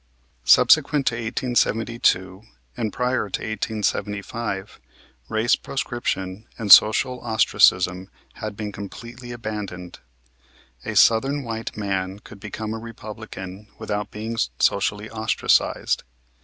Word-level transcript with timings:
Subsequent 0.45 1.05
to 1.05 1.13
1872 1.13 2.41
and 2.75 2.91
prior 2.91 3.29
to 3.29 3.39
1875 3.41 4.79
race 5.29 5.55
proscription 5.55 6.47
and 6.57 6.71
social 6.71 7.19
ostracism 7.21 8.09
had 8.33 8.57
been 8.57 8.71
completely 8.71 9.31
abandoned. 9.31 9.99
A 10.83 10.95
Southern 10.95 11.43
white 11.43 11.77
man 11.77 12.17
could 12.17 12.39
become 12.39 12.73
a 12.73 12.79
Republican 12.79 13.67
without 13.77 14.09
being 14.09 14.39
socially 14.57 15.07
ostracized. 15.07 16.01